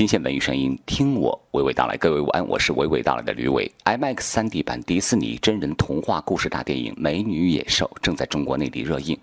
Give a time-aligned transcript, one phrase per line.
[0.00, 1.94] 新鲜文艺声音，听我娓娓道来。
[1.98, 3.70] 各位午安，我是娓娓道来的吕伟。
[3.84, 9.14] IMAX 3D 版迪士尼真人童话故事大电影《美女野兽》正在中国内地热映。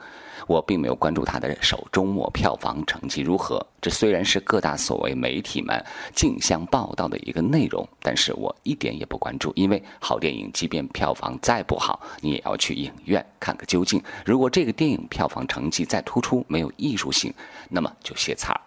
[0.46, 14.00] 我并没有关注它的首周末票房成绩如何，这虽然是各大所谓媒体们竞相报道的一个内容，但是我一点也不关注，因为好电影即便票房再不好，你也要去影院看个究竟。
[14.24, 17.34] 如果这个电影票房成绩再突出，没有艺术性，
[17.68, 18.62] 那么就歇菜儿。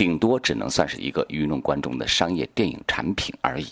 [0.00, 3.66] 顶多只能算是一个愚弄观众的商业电影产品而已。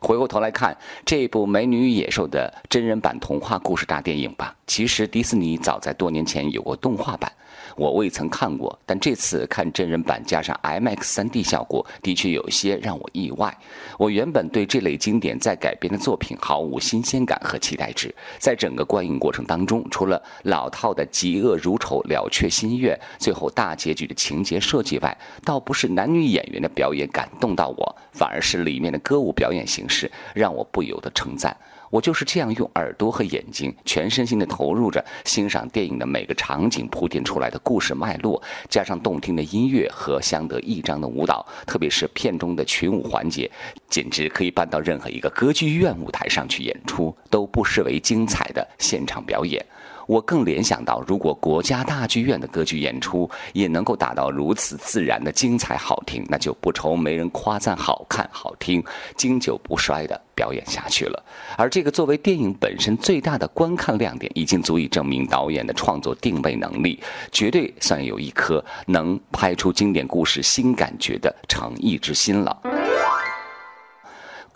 [0.00, 0.74] 回过头来看
[1.04, 7.32] 这部《美女与野兽》的真人版童话故事大电影吧，其实迪士尼早在多年前有过动画版。
[7.74, 13.56] 我未曾看过，但这次看真人版加上 IMAX 3D 效果，的确有些让我意外。
[13.96, 31.56] 我原本对这类经典再改编的作品毫无新鲜感和期待值，在整个观影过程当中，除了老套的嫉恶如仇、了却心愿，最后大结局的情节设计外，倒不是男女演员的表演感动到我，反而是里面的歌舞表演形式让我不由得称赞。
[31.90, 43.48] 我就是这样用耳朵和眼睛全身心的投入着欣赏电影的每个场景铺垫出来的故事脉络，加上动听的音乐和相得益彰的舞蹈，特别是片中的群舞环节，
[43.88, 49.64] 简直可以搬到任何一个歌剧院舞台上去演出，都不失为精彩的现场表演。
[50.06, 58.82] 我更联想到，如果国家大剧院的歌剧演出也能够达到如此自然的精彩好听，那就不愁没人夸赞好看好听，
[59.16, 61.22] 经久不衰的表演下去了。
[61.58, 66.98] 而这个作为电影本身最大的观看亮点，已经足以证明导演的创作定位能力，
[67.30, 72.58] 绝对算有一颗能拍出经典故事新感觉的诚意之心了。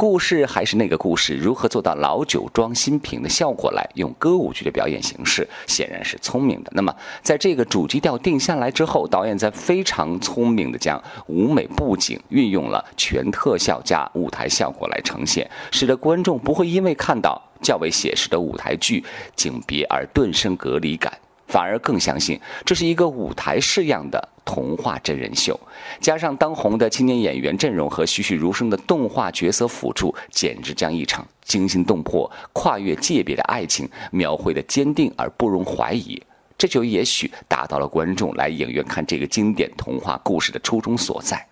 [0.02, 3.88] 故事还是那个故事，如何做到老酒装新瓶的效果来？
[3.94, 6.72] 用歌舞剧的表演形式，显然是聪明的。
[6.74, 19.04] 那么，在这个主基调定下来之后，导演在非常聪明的将舞美布景运用了全特效加舞台效果来呈现，使得观众不会因为看到较为写实的舞台剧
[19.36, 21.16] 景别而顿生隔离感。
[21.46, 25.58] 反而更相信这是一个舞台式样的童话真人秀，
[26.00, 36.22] 加上当红的青年演员阵容和栩栩如生的动画角色辅助，简直将一场惊心动魄、跨越界别的爱情描绘的坚定而不容怀疑。
[36.58, 41.44] 这就也许达到了观众来影院看这个经典童话故事的初衷所在。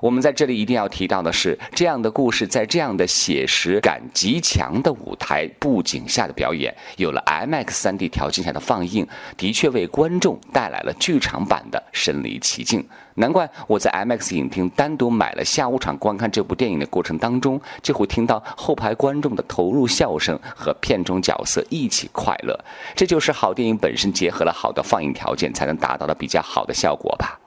[0.00, 9.06] 我们在这里一定要提到的是，这样的故事在这样的写实感极强的舞台布景下的表演，有了 IMAX 3D 条件下的放映，
[9.36, 12.84] 的确为观众带来了剧场版的身临其境。
[13.16, 22.58] 难怪我在 IMAX 影厅单独买了下午场观看这部电影的过程当中，就会听到后排观众的投入笑声和片中角色一起快乐。
[22.94, 27.39] 这就是好电影本身结合了好的放映条件，才能达到的比较好的效果吧。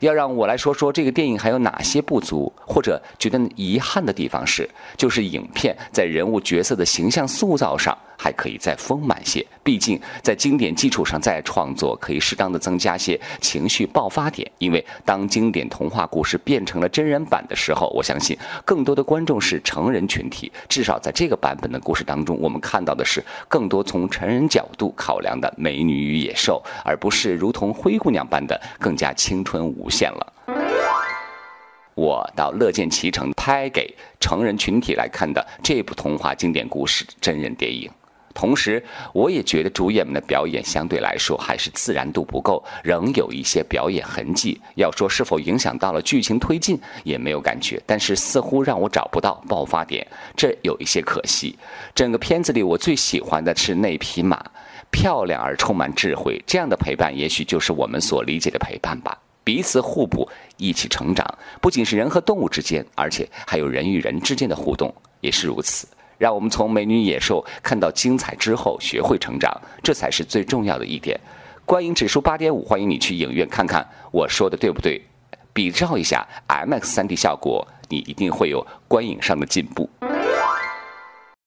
[0.00, 7.96] 要让我来说说这个电影还有哪些不足，或者觉得遗憾的地方是，就是影片在人物角色的形象塑造上。
[8.16, 14.50] 还可以再丰满些，毕竟在经典基础上再创作，可以适当的增加些情绪爆发点。
[14.58, 20.50] 因为当经典童话故事变成了真人版的时候，我相信更多的观众是成人群体。
[20.68, 30.32] 至少在这个版本的故事当中，我们看到的是更多从成人角度考量的美女与野兽，而不是如同灰姑娘般的更加青春无限了。
[31.94, 37.90] 我倒乐见其成，拍给成人群体来看的这部童话经典故事真人电影。
[38.36, 44.60] 同时，我也觉得主演们的表演相对来说还是自然度不够，仍有一些表演痕迹。
[44.74, 47.82] 要说是否影响到了剧情推进，也没有感觉。
[47.86, 51.58] 但是似乎让我找不到爆发点，这有一些可惜。
[51.94, 54.44] 整个片子里，我最喜欢的是那匹马，
[54.90, 56.38] 漂亮而充满智慧。
[56.46, 59.18] 这样的陪伴，也许就是我们所理解的陪伴吧。
[59.42, 61.26] 彼此互补，一起成长，
[61.62, 65.88] 不仅是人和动物之间，而且还有人与人之间的互动也是如此。
[66.18, 71.18] 让我们从美女野兽看到精彩之后，学会成长，这才是最重要的一点。
[71.64, 75.02] 观影指数八点五，欢迎你去影院看看，我说的对不对？
[75.52, 79.88] 比照一下 MX 三 D 效果，你一定会有观影上的进步。